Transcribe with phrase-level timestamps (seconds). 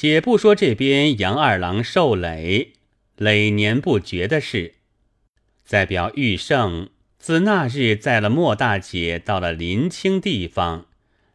[0.00, 2.72] 且不说这边杨二郎受累，
[3.18, 4.76] 累年不绝的事，
[5.62, 6.88] 再表玉胜
[7.18, 10.86] 自那日载了莫大姐到了临清地方，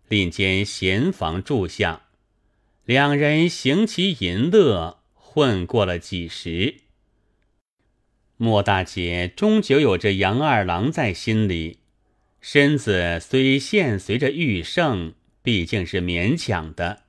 [0.08, 2.08] 另间闲房住下，
[2.86, 6.78] 两人行其淫乐，混过了几时。
[8.38, 11.82] 莫大姐终究有着杨二郎在心里。
[12.42, 15.14] 身子虽现随着玉胜，
[15.44, 17.04] 毕竟是勉强的，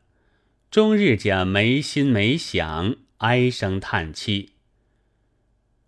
[0.76, 4.50] 终日间没心没想，唉声叹气。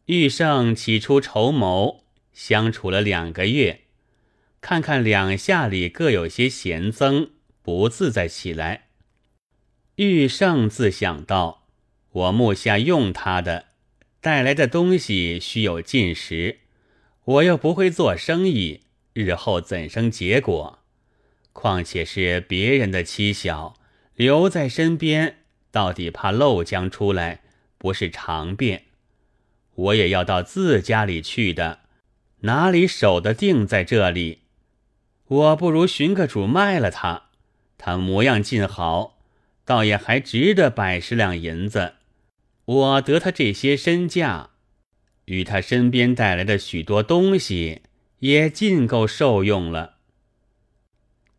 [0.07, 3.83] 玉胜起初筹谋，相处了两个月，
[4.63, 8.87] 看看两下里各有些闲增，不自在起来。
[9.97, 11.67] 玉胜自想到：
[12.11, 13.67] 我目下用他的，
[14.23, 16.61] 带来的东西须有进食，
[17.25, 18.85] 我又不会做生意。
[19.13, 20.79] 日后怎生结果？
[21.53, 23.75] 况且是别人的妻小，
[24.19, 25.37] 留在身边，
[25.71, 27.43] 到底怕漏浆出来，
[27.79, 28.87] 不是常便。
[29.77, 31.83] 我也要到自家里去的，
[32.41, 34.41] 哪里守得定在这里？
[35.29, 37.29] 我不如寻个主卖了他，
[37.79, 39.21] 他模样尽好，
[39.65, 41.93] 倒也还值得百十两银子。
[42.65, 44.51] 我得他这些身价，
[45.27, 47.83] 与他身边带来的许多东西。
[48.19, 49.98] 也尽够受用了。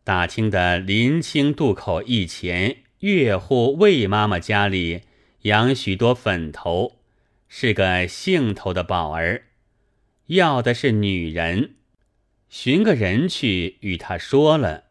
[0.09, 5.03] 打听的临清渡口一前岳户魏妈妈家里
[5.41, 6.97] 养许多粉头，
[7.47, 9.43] 是个姓头的宝儿，
[10.25, 11.75] 要的是女人，
[12.49, 14.85] 寻个人去与他说了。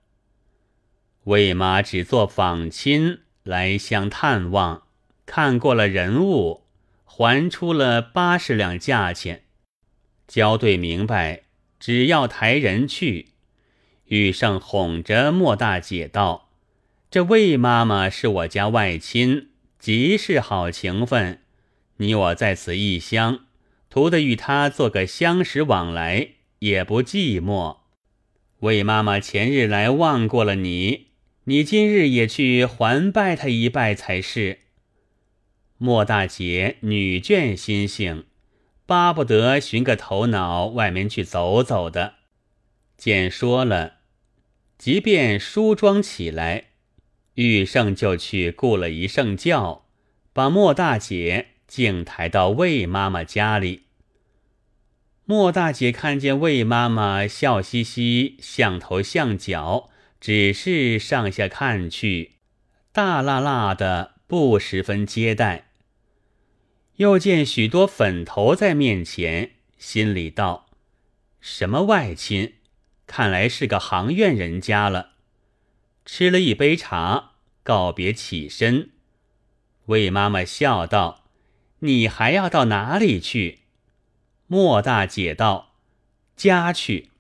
[1.25, 4.85] 魏妈只做访亲来乡探望，
[5.27, 6.63] 看过了人物，
[7.05, 9.43] 还出了八十两价钱，
[10.29, 11.43] 交对明白。
[11.81, 13.31] 只要抬人去，
[14.09, 16.51] 玉胜哄着莫大姐道
[17.11, 21.41] ：“这魏妈妈是我家外亲，极是好情分。
[21.98, 23.47] 你我在此异乡，
[23.89, 26.28] 图得与她做个相识往来，
[26.59, 27.78] 也不寂寞。
[28.60, 31.09] 魏妈妈前日来望过了你，
[31.44, 34.60] 你今日也去还拜她一拜才是。”
[35.81, 38.25] 莫大姐女眷心性。
[38.84, 42.15] 巴不得寻个头脑，外面去走走的。
[42.97, 43.97] 见说了，
[44.78, 46.66] 即便梳妆起来，
[47.34, 49.84] 玉胜就去雇了一圣轿，
[50.33, 53.83] 把莫大姐竟抬到魏妈妈家里。
[55.25, 59.91] 莫大姐看见魏妈妈笑嘻嘻，像头像脚，
[60.21, 62.37] 只是上下看去，
[62.93, 65.66] 大辣辣的，不十分接待。
[66.97, 70.69] 又见许多粉头在面前，心里道
[71.41, 72.55] ：“什么外亲？
[73.09, 75.15] 看来是个行院人家了。”
[76.07, 77.33] 吃了一杯茶，
[77.65, 78.91] 告别起身。
[79.87, 81.25] 魏妈妈笑道
[81.81, 83.63] ：“你还要到哪里去？”
[84.47, 85.75] 莫大姐道
[86.37, 87.11] ：“家去。”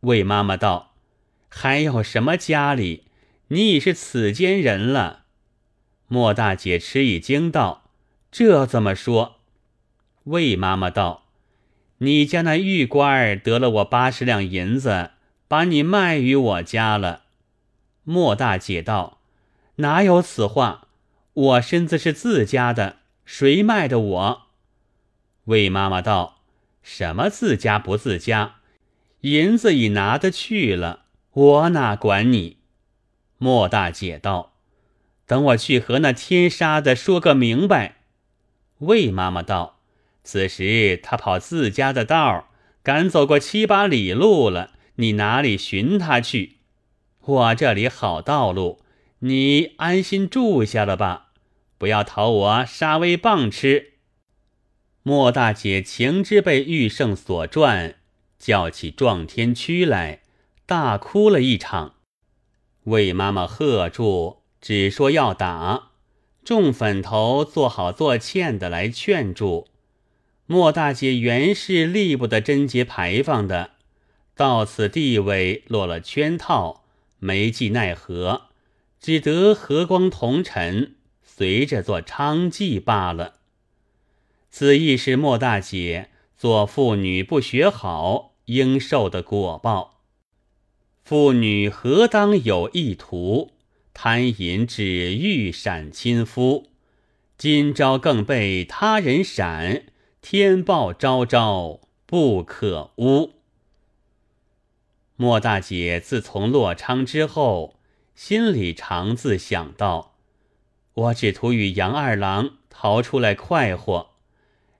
[0.00, 0.94] 魏妈妈道
[1.48, 3.04] ：“还有什么家里？
[3.48, 5.26] 你已是此间人了。”
[6.08, 7.84] 莫大姐吃一惊道。
[8.30, 9.40] 这怎么说？
[10.24, 11.21] 魏妈妈道
[12.02, 15.10] ：“你家那玉官儿得了我八十两银子，
[15.46, 17.22] 把你卖于我家了。”
[18.02, 19.18] 莫大姐道
[19.76, 20.88] ：“哪有此话？
[21.32, 24.42] 我身子是自家的，谁卖的我？”
[25.46, 26.40] 魏妈妈道
[26.82, 28.56] ：“什么自家不自家？
[29.20, 32.56] 银子已拿得去了，我哪管你？”
[33.38, 34.54] 莫大姐道
[35.24, 37.98] ：“等我去和那天杀的说个明白。”
[38.80, 39.78] 魏妈妈道
[40.24, 42.48] ：“此时他跑自家的道，
[42.82, 46.58] 赶走过七八里路了，你哪里寻他去？
[47.20, 48.80] 我这里好道路，
[49.20, 51.32] 你安心住下了吧，
[51.78, 53.94] 不要讨我杀威棒吃。”
[55.04, 57.96] 莫大姐情知被玉胜所赚，
[58.38, 60.22] 叫起撞天屈来，
[60.64, 61.94] 大哭了一场。
[62.84, 65.90] 魏妈妈喝住，只说要打。
[66.44, 69.68] 众粉头做好做欠的来劝住，
[70.46, 73.70] 莫大姐原是力不得贞节牌坊的，
[74.34, 76.84] 到此地位落了圈套，
[77.18, 78.48] 没计奈何，
[79.00, 83.34] 只得和光同尘，随着做娼妓罢了。
[84.50, 90.02] 此亦是莫大姐做妇女不学好应受的果报。
[91.02, 93.52] 妇女何当有意图？
[93.94, 96.68] 贪淫只欲闪亲夫，
[97.36, 99.84] 今朝更被他人闪，
[100.22, 103.32] 天报昭昭不可污。
[105.16, 107.80] 莫大姐自从落昌之后，
[108.14, 110.14] 心里常自想到：
[110.94, 114.12] 我只图与杨二郎逃出来快活，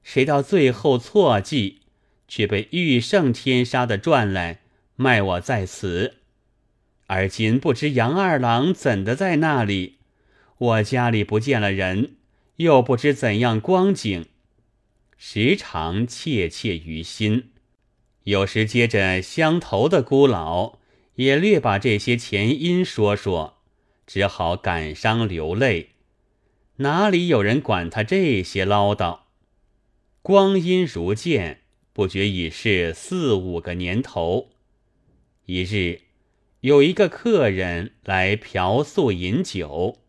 [0.05, 1.81] 谁到最后错计，
[2.29, 4.61] 却被玉圣天杀的转来
[4.95, 6.19] 卖我在此。
[7.09, 9.99] 而今不知杨二郎怎的在那里，
[10.57, 12.15] 我家里不见了人，
[12.57, 14.27] 又不知怎样光景，
[15.25, 17.53] 时常切切于心。
[18.25, 20.81] 有时接着相投的孤老，
[21.15, 23.59] 也略把这些前因说说，
[24.05, 25.91] 只好感伤流泪。
[26.79, 29.21] 哪里有人管他这些唠叨？
[30.23, 31.61] 光阴如箭，
[31.93, 34.49] 不觉已是四五个年头。
[35.47, 36.01] 一日，
[36.63, 40.01] 有一个客人来嫖宿饮酒，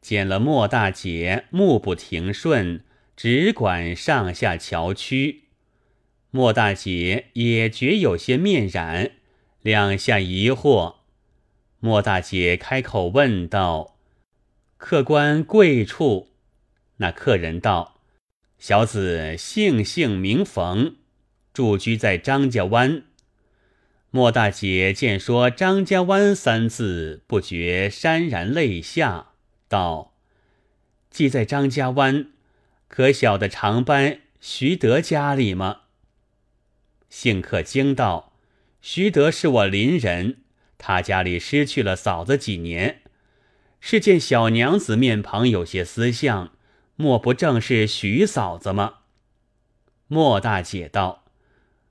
[0.00, 2.82] 见了莫大姐目不停顺，
[3.22, 5.42] 只管上下瞧屈。
[6.30, 9.10] 莫大姐也觉有些面染，
[9.60, 10.94] 两下疑惑。
[11.80, 13.98] 莫大姐开口问道。
[14.78, 16.30] 客官贵处？
[16.96, 18.00] 那客人道
[18.58, 20.96] ：“小子姓姓名冯，
[21.52, 23.02] 住居在张家湾。”
[24.10, 29.32] 莫大姐见说“张家湾”三字，不觉潸然泪下，
[29.68, 30.14] 道
[31.12, 32.28] ：“既在张家湾，
[32.90, 35.82] 可晓得常班徐德家里吗？”
[37.08, 38.34] 姓客惊道
[38.82, 40.38] ：“徐德是我邻人，
[40.76, 43.00] 他家里失去了嫂子几年。”
[43.80, 46.52] 是见小娘子面庞有些思相，
[46.96, 48.96] 莫不正是徐嫂子吗？
[50.06, 51.24] 莫大姐道：“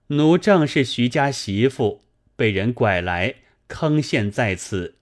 [0.08, 2.04] 奴正是徐家媳妇，
[2.36, 3.36] 被人拐来
[3.68, 4.98] 坑陷在此。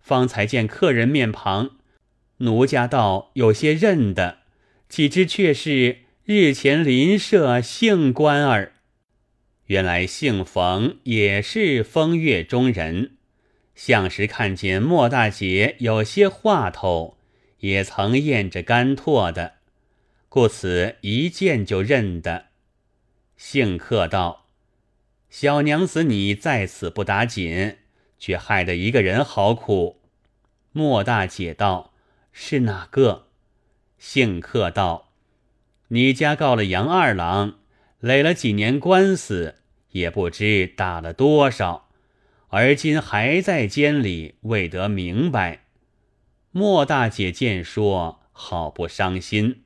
[0.00, 1.76] 方才见客人面庞，
[2.38, 4.38] 奴家道有些认得，
[4.94, 8.74] 岂知却是日前邻舍姓官儿。
[9.66, 13.16] 原来姓冯也是风月中人。”
[13.74, 17.18] 相时看见莫大姐有些话头，
[17.58, 19.54] 也曾咽着干唾的，
[20.28, 22.50] 故此一见就认得。
[23.36, 24.46] 姓客道
[25.28, 27.78] ：“小娘子，你在此不打紧，
[28.20, 30.00] 却害得一个人好苦。”
[30.70, 31.92] 莫大姐道
[32.32, 33.30] ：“是哪个？”
[33.98, 35.12] 幸客道
[35.88, 37.58] ：“你家告了杨二郎，
[38.00, 39.56] 垒了几年官司，
[39.90, 41.82] 也不知打了多少。”
[42.48, 45.64] 而今还在监里，未得明白。
[46.52, 49.64] 莫大姐见说，好不伤心，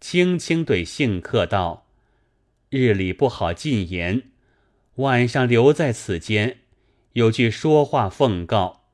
[0.00, 1.86] 轻轻对姓客道
[2.68, 4.24] ：“日里不好进言，
[4.96, 6.58] 晚上留在此间，
[7.14, 8.84] 有句说话奉告。”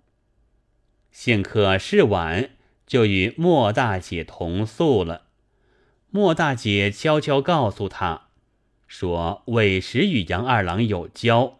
[1.10, 2.50] 姓客是晚，
[2.86, 5.22] 就与莫大姐同宿了。
[6.10, 8.28] 莫大姐悄悄告诉他，
[8.86, 11.58] 说委实与杨二郎有交。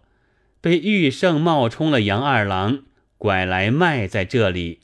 [0.61, 2.85] 被玉圣冒充了杨二郎，
[3.19, 4.81] 拐来卖在这里，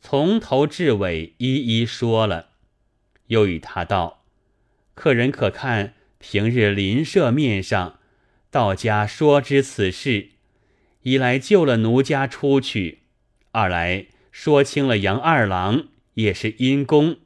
[0.00, 2.48] 从头至尾一一说了。
[3.28, 4.24] 又与他道
[4.94, 7.98] ：“客人可看平日邻舍面上，
[8.50, 10.30] 道家说知此事，
[11.02, 13.02] 一来救了奴家出去，
[13.52, 14.06] 二来
[14.38, 17.16] 说清了杨二郎也是因公，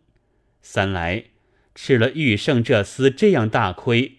[0.62, 1.24] 三来
[1.74, 4.18] 吃了玉圣这厮这样大亏，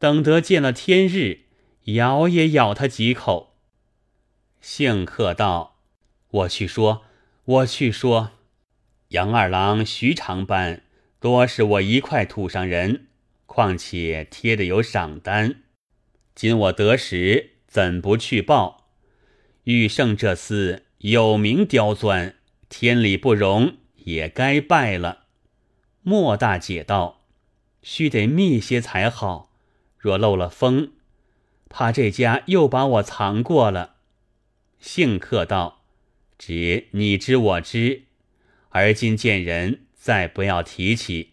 [0.00, 1.42] 等得见了天日。”
[1.94, 3.54] 咬也咬他几口。
[4.60, 5.78] 幸客道
[6.28, 7.04] ：“我去说，
[7.44, 8.32] 我去说。
[9.10, 10.82] 杨二郎、徐长班
[11.20, 13.06] 多是我一块土上人，
[13.46, 15.62] 况且贴的有赏单。
[16.34, 18.88] 今我得时，怎不去报？
[19.62, 22.36] 玉胜这厮有名刁钻，
[22.68, 25.24] 天理不容，也该败了。”
[26.02, 27.24] 莫大姐道
[27.82, 29.50] ：“须得密些才好，
[29.98, 30.92] 若漏了风。”
[31.68, 33.96] 怕这家又把我藏过了，
[34.78, 35.82] 姓客道
[36.38, 38.04] ：“只你知我知，
[38.68, 41.32] 而今见人再不要提起，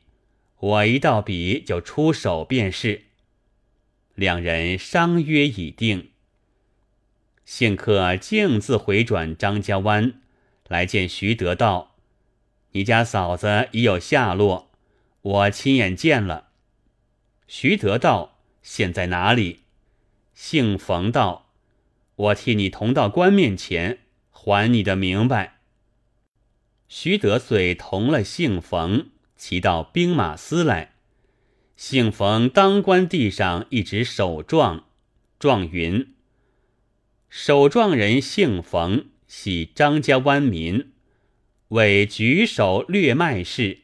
[0.58, 3.04] 我一到笔就出手便是。”
[4.16, 6.10] 两人商约已定。
[7.46, 10.22] 幸客径自回转张家湾，
[10.68, 11.96] 来见徐德道
[12.72, 14.72] ：“你家嫂子已有下落，
[15.22, 16.50] 我亲眼见了。”
[17.48, 19.62] 徐德道：“现在哪里？”
[20.34, 21.52] 姓冯道
[22.16, 24.00] ：“我替你同到官面前，
[24.32, 25.60] 还你的明白。”
[26.88, 30.94] 徐德遂同了姓冯，骑到兵马司来。
[31.76, 34.86] 姓冯当官地上一直手状，
[35.40, 36.14] 状云
[37.36, 40.92] ：“守状人姓冯，系张家湾民，
[41.70, 43.80] 为举手略卖氏。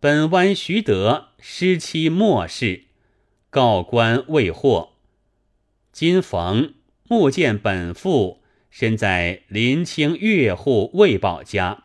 [0.00, 2.86] 本湾徐德失妻莫氏，
[3.50, 4.94] 告官未获。”
[5.94, 11.84] 今逢目见本父身在临清岳户魏宝家，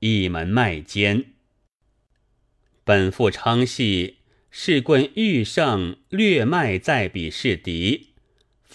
[0.00, 1.26] 一门卖奸。
[2.82, 4.16] 本父称系
[4.50, 8.08] 士棍玉胜略卖在彼是敌，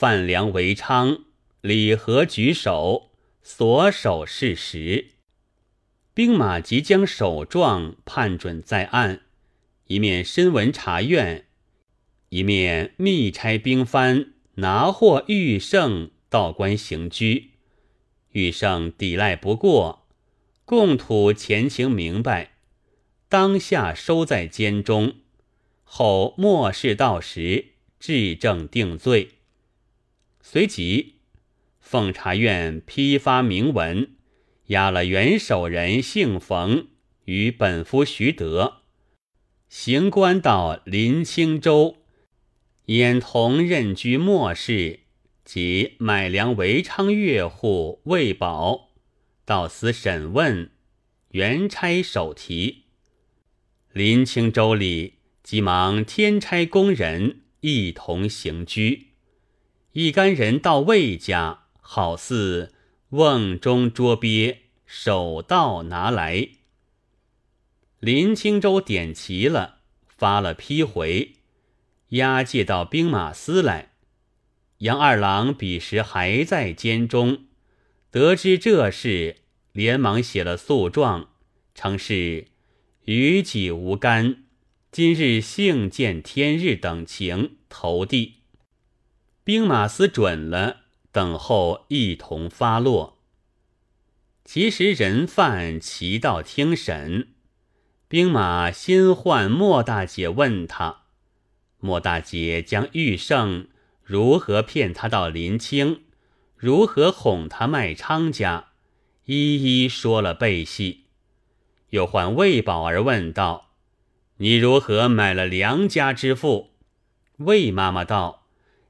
[0.05, 1.25] 范良为昌，
[1.61, 3.09] 李和举手，
[3.41, 5.13] 所守是实。
[6.13, 9.21] 兵马即将首状判准在案，
[9.87, 11.47] 一面深闻察院，
[12.29, 17.53] 一面密差兵番拿获玉胜道官行拘。
[18.33, 20.05] 玉胜抵赖不过，
[20.65, 22.51] 共吐前情明白。
[23.27, 25.15] 当下收在监中，
[25.83, 27.69] 后末世到时，
[27.99, 29.31] 质证定罪。
[30.47, 31.15] 随即，
[31.79, 34.11] 奉察院批发明文，
[34.67, 36.89] 押了元首人姓冯
[37.25, 38.83] 与本夫徐德，
[39.67, 41.97] 行官到临清州，
[42.85, 44.99] 演同任居末世
[45.43, 48.91] 及买粮为昌岳户魏宝，
[49.45, 50.69] 到司审问，
[51.31, 52.83] 原差手提。
[53.91, 59.04] 临清州里，急忙添差工人一同行居。
[59.95, 62.73] 一干人到魏家，好似
[63.11, 66.49] 瓮中捉鳖，手到拿来。
[68.01, 71.35] 林清州点齐了，发了批回，
[72.09, 73.93] 押解到兵马司来。
[74.79, 77.45] 杨二郎彼时还在监中，
[78.11, 79.37] 得知这事，
[79.71, 81.29] 连忙写了诉状，
[81.73, 82.47] 称是。
[83.05, 84.43] 与己无干，
[84.91, 88.41] 今日幸见天日等情投递，
[89.45, 90.77] 兵马司准了，
[91.11, 93.19] 等候一同发落。
[94.43, 97.27] 其实人犯齐到听审，
[98.07, 101.03] 兵马先唤莫大姐问他，
[101.77, 103.67] 莫大姐将玉胜
[104.01, 106.01] 如何骗他到临清，
[106.55, 108.69] 如何哄他卖昌家，
[109.25, 111.05] 一一说了背细。
[111.91, 113.73] 又唤魏宝儿问道
[114.37, 116.71] ：“你如何买了梁家之妇？”
[117.37, 118.44] 魏妈妈道：“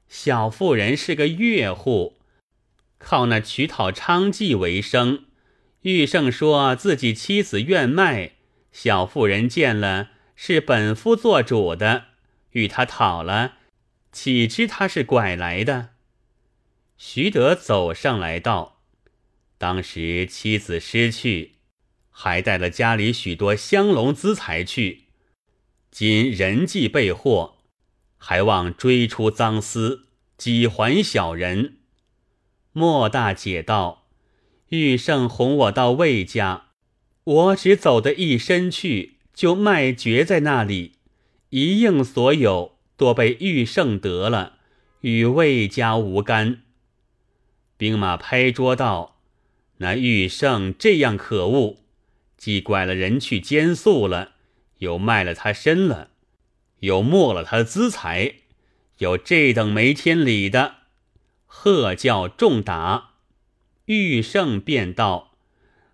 [0.08, 2.18] 小妇人是个岳户，
[2.98, 5.24] 靠那取讨娼妓为生。
[5.82, 8.32] 玉胜说自己妻子愿卖，
[8.72, 12.06] 小妇人见了是本夫做主的，
[12.52, 13.54] 与他讨了，
[14.10, 15.90] 岂知他是拐来的？”
[16.98, 18.80] 徐德走上来道
[19.58, 21.52] ：“当时妻子失去。”
[22.18, 25.08] 还带了家里许多香笼资财去，
[25.90, 27.55] 今人迹被获，
[28.28, 31.76] 还望追出赃私，几还小人。
[32.72, 34.08] 莫大姐道
[34.70, 36.70] ：“玉胜哄我到魏家，
[37.22, 40.94] 我只走得一身去，就卖绝在那里，
[41.50, 44.54] 一应所有，多被玉胜得了，
[45.02, 46.62] 与魏家无干。”
[47.78, 49.20] 兵马拍桌道
[49.78, 51.76] ：“那玉胜这样可恶！”
[52.36, 54.32] 既拐了人去奸宿了，
[54.78, 56.10] 又卖了他身了，
[56.80, 58.34] 又没了他的资财，
[58.98, 60.76] 有这等没天理的，
[61.46, 63.10] 喝叫重打。
[63.86, 65.36] 玉胜便道：“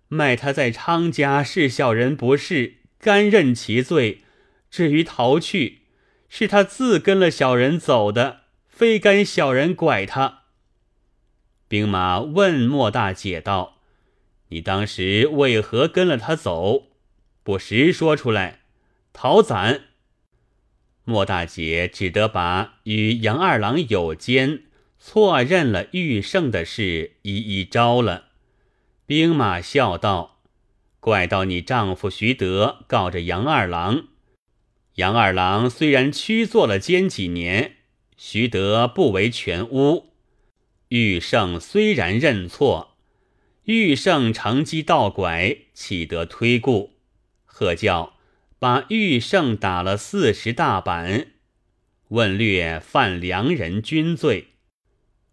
[0.09, 4.21] 卖他在昌家是小人不是，甘认其罪。
[4.69, 5.83] 至于逃去，
[6.27, 10.39] 是他自跟了小人走的，非甘小人拐他。”
[11.69, 13.79] 兵马问莫大姐道。
[14.49, 16.89] 你当时为何跟了他走？
[17.41, 18.59] 不实说出来，
[19.11, 19.85] 讨斩。
[21.05, 24.63] 莫大姐只得把与杨二郎有奸、
[24.97, 28.29] 错认了玉胜的事一一招了。
[29.05, 30.41] 兵马笑道
[30.99, 34.07] ：“怪到你丈夫徐德告着杨二郎。
[34.95, 37.77] 杨二郎虽然屈做了奸几年，
[38.15, 40.13] 徐德不为全污。
[40.89, 42.91] 玉胜虽然认错。”
[43.65, 46.95] 玉胜乘机倒拐，岂得推故？
[47.45, 48.12] 喝叫
[48.63, 51.33] 把玉胜打了四十大板，
[52.07, 54.53] 问略犯良人君罪，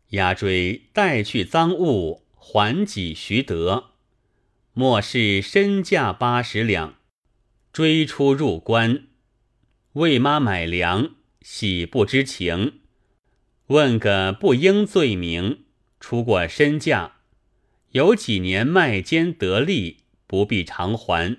[0.08, 3.90] 押追带去赃物，还给徐德。
[4.72, 6.96] 莫是身价八十两，
[7.72, 9.04] 追出入关，
[9.92, 11.10] 为妈买粮，
[11.40, 12.80] 喜不知情，
[13.68, 15.66] 问个不应罪名，
[16.00, 17.18] 出过身价。
[17.92, 21.36] 有几年卖奸得利，不必偿还。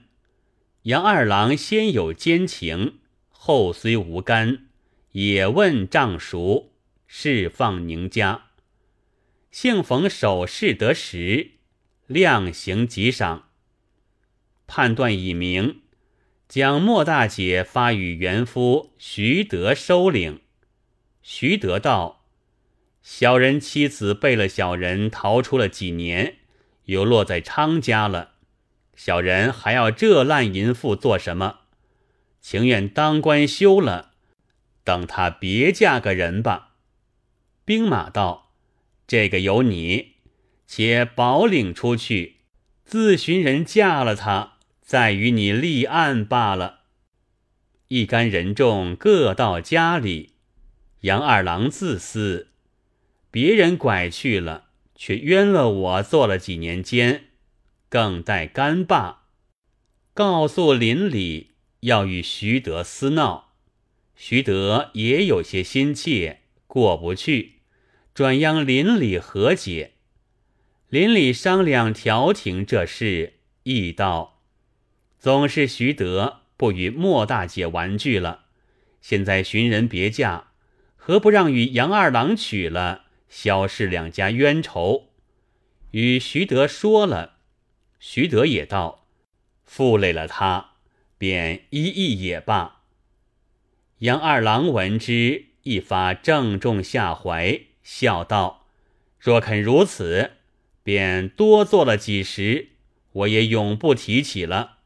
[0.84, 2.98] 杨二郎先有奸情，
[3.30, 4.66] 后虽无干，
[5.12, 6.72] 也问账熟，
[7.06, 8.46] 释放宁家。
[9.52, 11.52] 幸逢首饰得实，
[12.08, 13.50] 量刑极赏。
[14.66, 15.82] 判断已明，
[16.48, 20.42] 将莫大姐发与原夫徐德收领。
[21.22, 22.26] 徐德道
[23.04, 26.38] ：“小人妻子背了小人，逃出了几年。”
[26.86, 28.31] 又落在昌家了，
[28.96, 31.60] 小人还要这烂淫妇做什么？
[32.40, 34.12] 情愿当官休了，
[34.84, 36.76] 等他别嫁个人吧。
[37.66, 38.52] 兵马道
[39.06, 40.16] ：“这个由你，
[40.66, 42.38] 且保领出去，
[42.84, 46.80] 自寻人嫁了他，再与你立案罢了。”
[47.90, 50.34] 一干人众各到家里，
[51.02, 52.48] 杨二郎自私，
[53.30, 57.26] 别人拐去了，却冤了我做了几年监，
[57.92, 59.26] 更待干罢。
[60.14, 63.54] 告诉邻里要与徐德私闹，
[64.16, 67.58] 徐德也有些心切，过不去，
[68.14, 69.96] 转央邻里和解。
[70.88, 73.34] 邻里商量调停这事，
[73.64, 74.42] 议道：
[75.20, 76.38] 总是徐德。
[76.56, 78.46] 不与莫大姐玩具了，
[79.02, 80.52] 现在寻人别嫁，
[80.96, 85.08] 何不让与杨二郎娶了，消释两家冤仇？
[85.90, 87.40] 与徐德说了，
[88.04, 89.06] 徐德也道：
[89.64, 90.72] 负累了他，
[91.20, 92.82] 便一意也罢。
[94.00, 98.66] 杨二郎闻之，一发正中下怀，笑道
[99.22, 100.32] ：“若肯如此，
[100.82, 102.70] 便多做了几时，
[103.12, 104.80] 我也永不提起了。”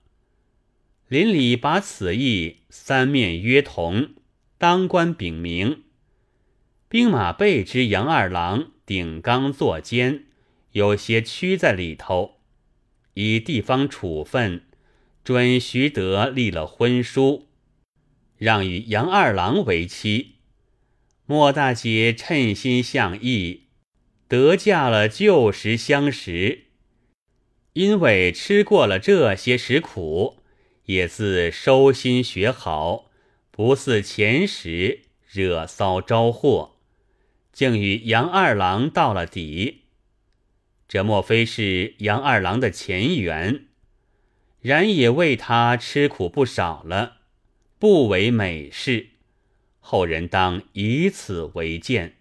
[1.07, 4.10] 邻里把此意三面约同，
[4.57, 5.84] 当官禀明。
[6.89, 10.25] 兵马备之杨二郎顶缸作奸，
[10.74, 12.35] 有些屈在里头，
[13.15, 14.62] 以地方处分，
[15.24, 17.48] 准徐德立了婚书，
[18.38, 20.36] 让与杨二郎为妻。
[21.25, 23.63] 莫大姐称心向意，
[24.27, 26.65] 得嫁了旧时相识，
[27.74, 30.38] 因为吃过了这些时苦。
[30.86, 33.10] 也自收心学好，
[33.50, 36.75] 不似前时惹骚招祸，
[37.51, 39.85] 竟与杨二郎到了底。
[40.88, 43.65] 这莫非是杨二郎的前缘？
[44.62, 47.18] 然也为他吃苦不少了，
[47.77, 49.10] 不为美事。
[49.80, 52.15] 后人当以此为鉴。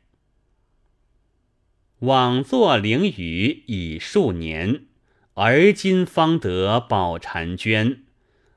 [2.01, 4.85] 枉作灵雨已数年，
[5.35, 8.03] 而今方得宝婵娟。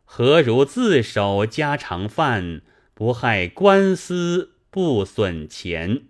[0.04, 2.62] 何如自守家常饭，
[2.94, 6.04] 不害官司，不损钱。